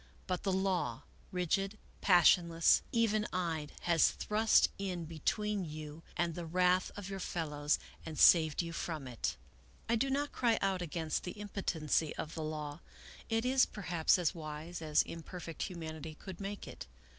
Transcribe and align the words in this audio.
But 0.25 0.41
the 0.41 0.51
law, 0.51 1.03
rigid, 1.31 1.77
passionless, 2.01 2.81
even 2.91 3.27
eyed, 3.31 3.73
has 3.81 4.09
thrust 4.09 4.67
in 4.79 5.05
between 5.05 5.63
you 5.63 6.01
and 6.17 6.33
the 6.33 6.43
wrath 6.47 6.89
of 6.95 7.07
your 7.07 7.19
fellows 7.19 7.77
and 8.03 8.17
saved 8.17 8.63
you 8.63 8.73
from 8.73 9.07
it. 9.07 9.37
I 9.87 9.95
do 9.95 10.09
not 10.09 10.31
cry 10.31 10.57
out 10.59 10.81
against 10.81 11.23
the 11.23 11.33
impotency 11.39 12.15
of 12.15 12.33
the 12.33 12.41
law; 12.43 12.79
it 13.29 13.45
is 13.45 13.67
perhaps 13.67 14.17
as 14.17 14.33
wise 14.33 14.81
as 14.81 15.03
imperfect 15.03 15.61
humanity 15.61 16.15
could 16.15 16.39
make 16.41 16.67
it. 16.67 16.87